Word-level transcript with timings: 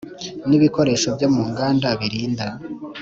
N 0.47 0.49
ibikoresho 0.57 1.07
byo 1.15 1.27
mu 1.33 1.43
nganda 1.49 1.87
birinda 1.99 2.45